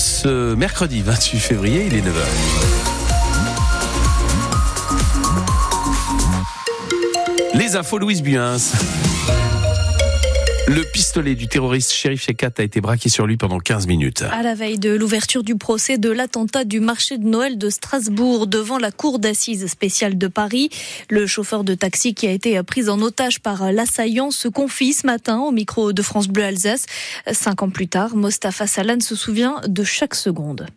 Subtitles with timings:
[0.00, 2.24] ce mercredi 28 février, il est 9h.
[7.54, 8.56] Les infos Louise Buins.
[10.70, 14.22] Le pistolet du terroriste Sheriff Shekat a été braqué sur lui pendant 15 minutes.
[14.30, 18.46] À la veille de l'ouverture du procès de l'attentat du marché de Noël de Strasbourg
[18.46, 20.70] devant la cour d'assises spéciale de Paris,
[21.08, 25.08] le chauffeur de taxi qui a été pris en otage par l'assaillant se confie ce
[25.08, 26.86] matin au micro de France Bleu Alsace.
[27.32, 30.68] Cinq ans plus tard, Mostafa Salan se souvient de chaque seconde.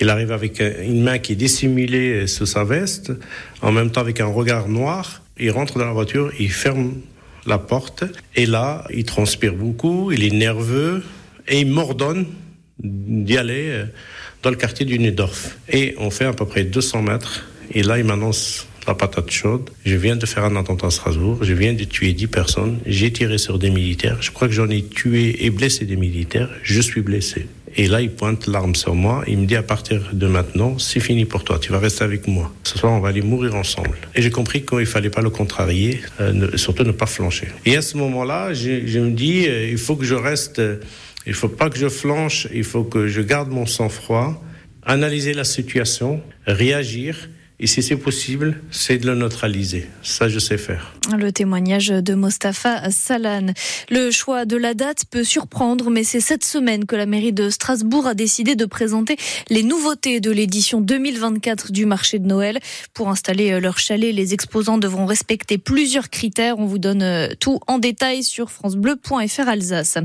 [0.00, 3.12] Il arrive avec une main qui est dissimulée sous sa veste,
[3.60, 5.20] en même temps avec un regard noir.
[5.38, 6.94] Il rentre dans la voiture, il ferme
[7.48, 8.04] la porte,
[8.36, 11.02] et là, il transpire beaucoup, il est nerveux,
[11.48, 12.26] et il m'ordonne
[12.78, 13.84] d'y aller euh,
[14.42, 15.56] dans le quartier du Nudorf.
[15.68, 19.68] Et on fait à peu près 200 mètres, et là, il m'annonce la patate chaude.
[19.84, 23.12] Je viens de faire un attentat à Strasbourg, je viens de tuer 10 personnes, j'ai
[23.12, 26.80] tiré sur des militaires, je crois que j'en ai tué et blessé des militaires, je
[26.80, 27.46] suis blessé.
[27.80, 29.22] Et là, il pointe l'arme sur moi.
[29.28, 31.60] Il me dit à partir de maintenant, c'est fini pour toi.
[31.60, 32.52] Tu vas rester avec moi.
[32.64, 33.96] Ce soir, on va aller mourir ensemble.
[34.16, 37.46] Et j'ai compris qu'il fallait pas le contrarier, euh, surtout ne pas flancher.
[37.64, 40.58] Et à ce moment-là, je, je, me dis, euh, il faut que je reste.
[40.58, 40.80] Euh,
[41.24, 42.48] il faut pas que je flanche.
[42.52, 44.42] Il faut que je garde mon sang-froid,
[44.82, 47.28] analyser la situation, réagir
[47.60, 49.88] et si c'est possible, c'est de le neutraliser.
[50.04, 50.94] Ça, je sais faire.
[51.16, 53.46] Le témoignage de Mostafa Salan.
[53.90, 57.50] Le choix de la date peut surprendre, mais c'est cette semaine que la mairie de
[57.50, 59.16] Strasbourg a décidé de présenter
[59.50, 62.60] les nouveautés de l'édition 2024 du marché de Noël.
[62.94, 66.60] Pour installer leur chalet, les exposants devront respecter plusieurs critères.
[66.60, 69.98] On vous donne euh, tout en détail sur francebleu.fr Alsace.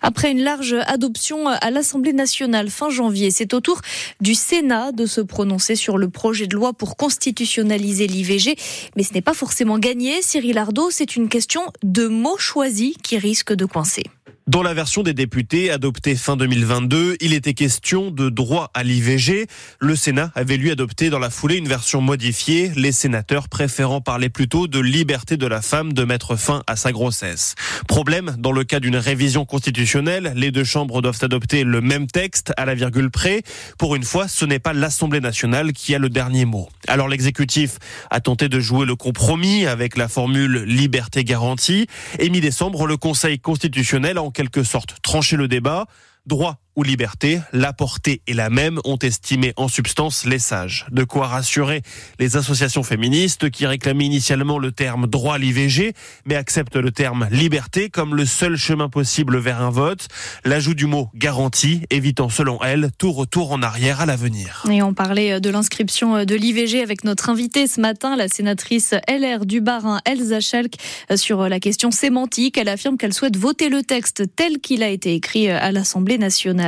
[0.00, 3.82] Après une large adoption à l'Assemblée nationale fin janvier, c'est au tour
[4.22, 8.56] du Sénat de se prononcer sur le projet de loi pour constitutionnaliser l'IVG.
[8.96, 10.22] Mais ce n'est pas forcément gagné.
[10.22, 14.04] Cyril Ardo, c'est une question de mots choisis qui risque de coincer.
[14.46, 19.46] Dans la version des députés adoptée fin 2022, il était question de droit à l'IVG.
[19.80, 24.28] Le Sénat avait lui adopté dans la foulée une version modifiée, les sénateurs préférant parler
[24.28, 27.54] plutôt de liberté de la femme de mettre fin à sa grossesse.
[27.88, 32.52] Problème, dans le cas d'une révision constitutionnelle, les deux chambres doivent adopter le même texte
[32.58, 33.44] à la virgule près.
[33.78, 36.68] Pour une fois, ce n'est pas l'Assemblée nationale qui a le dernier mot.
[36.86, 37.78] Alors l'exécutif
[38.10, 41.86] a tenté de jouer le compromis avec la formule liberté garantie
[42.18, 45.86] et mi-décembre, le Conseil constitutionnel en quelque sorte trancher le débat.
[46.26, 50.86] Droit ou liberté, la portée est la même, ont estimé en substance les sages.
[50.90, 51.82] De quoi rassurer
[52.18, 55.92] les associations féministes qui réclamaient initialement le terme droit à l'IVG,
[56.26, 60.08] mais acceptent le terme liberté comme le seul chemin possible vers un vote.
[60.44, 64.64] L'ajout du mot garantie, évitant selon elles tout retour en arrière à l'avenir.
[64.70, 69.46] Et on parlait de l'inscription de l'IVG avec notre invitée ce matin, la sénatrice LR
[69.46, 70.74] du Barin, Elsa Schalk,
[71.14, 72.58] sur la question sémantique.
[72.58, 76.63] Elle affirme qu'elle souhaite voter le texte tel qu'il a été écrit à l'Assemblée nationale.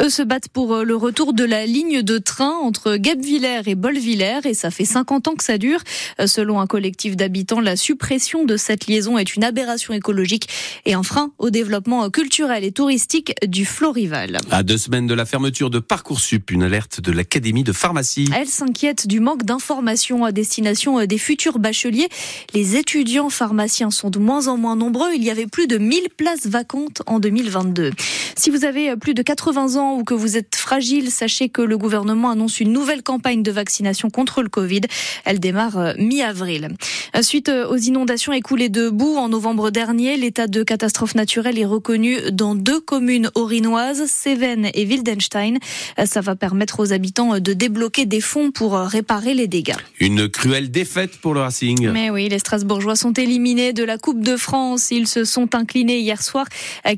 [0.00, 3.74] Eux se battent pour euh, le retour de la ligne de train entre Guebwiller et
[3.74, 5.80] Bolviller et ça fait 50 ans que ça dure.
[6.20, 10.48] Euh, selon un collectif d'habitants, la suppression de cette liaison est une aberration écologique
[10.84, 14.38] et un frein au développement culturel et touristique du Florival.
[14.50, 18.28] À deux semaines de la fermeture de Parcoursup, une alerte de l'Académie de pharmacie.
[18.36, 22.08] Elle s'inquiète du manque d'informations à destination euh, des futurs bacheliers.
[22.52, 25.10] Les étudiants pharmaciens sont de moins en moins nombreux.
[25.14, 27.92] Il y avait plus de 1000 places vacantes en 2022.
[28.36, 31.76] Si vous avez plus de 80 ans ou que vous êtes fragile, sachez que le
[31.78, 34.82] gouvernement annonce une nouvelle campagne de vaccination contre le Covid.
[35.24, 36.68] Elle démarre euh, mi-avril.
[37.16, 41.58] Euh, suite euh, aux inondations écoulées de boue en novembre dernier, l'état de catastrophe naturelle
[41.58, 45.58] est reconnu dans deux communes orinoises, Cévennes et Wildenstein.
[46.04, 49.76] Ça va permettre aux habitants de débloquer des fonds pour réparer les dégâts.
[50.00, 51.88] Une cruelle défaite pour le Racing.
[51.90, 54.90] Mais oui, les Strasbourgeois sont éliminés de la Coupe de France.
[54.90, 56.46] Ils se sont inclinés hier soir.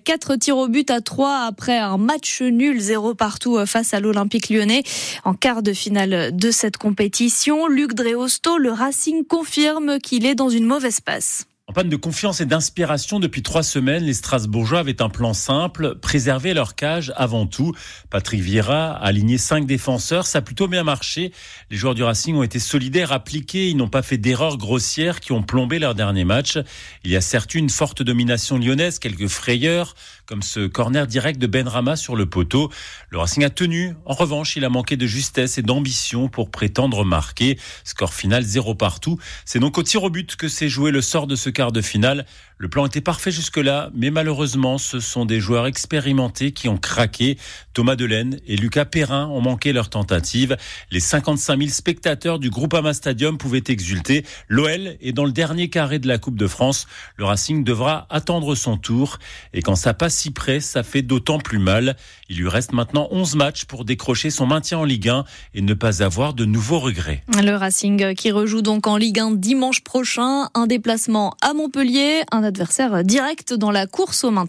[0.05, 3.93] Quatre tirs au but à trois après un match match nul, zéro partout euh, face
[3.93, 4.85] à l'Olympique lyonnais.
[5.25, 10.49] En quart de finale de cette compétition, Luc Dreosto, le Racing confirme qu'il est dans
[10.49, 11.45] une mauvaise passe.
[11.69, 15.97] En panne de confiance et d'inspiration depuis trois semaines, les Strasbourgeois avaient un plan simple,
[15.97, 17.73] préserver leur cage avant tout.
[18.09, 21.33] Patrick Vieira a aligné cinq défenseurs, ça a plutôt bien marché.
[21.73, 25.33] Les joueurs du Racing ont été solidaires, appliqués, ils n'ont pas fait d'erreurs grossières qui
[25.33, 26.57] ont plombé leur dernier match.
[27.03, 31.47] Il y a certes une forte domination lyonnaise, quelques frayeurs, comme ce corner direct de
[31.47, 32.71] Benrama sur le poteau.
[33.11, 33.95] Le Racing a tenu.
[34.05, 37.59] En revanche, il a manqué de justesse et d'ambition pour prétendre marquer.
[37.85, 39.19] Score final zéro partout.
[39.45, 41.81] C'est donc au tir au but que s'est joué le sort de ce quart de
[41.81, 42.27] finale.
[42.59, 47.37] Le plan était parfait jusque-là, mais malheureusement, ce sont des joueurs expérimentés qui ont craqué.
[47.75, 50.57] Thomas Delaine et Lucas Perrin ont manqué leur tentative.
[50.91, 54.25] Les 55 000 spectateurs du Groupama Stadium pouvaient exulter.
[54.49, 56.87] L'OL est dans le dernier carré de la Coupe de France.
[57.17, 59.19] Le Racing devra attendre son tour.
[59.53, 61.95] Et quand ça passe si près, ça fait d'autant plus mal.
[62.31, 65.75] Il lui reste maintenant 11 matchs pour décrocher son maintien en Ligue 1 et ne
[65.75, 67.23] pas avoir de nouveaux regrets.
[67.29, 70.49] Le Racing qui rejoue donc en Ligue 1 dimanche prochain.
[70.55, 74.47] Un déplacement à Montpellier, adversaire direct dans la course au maintien.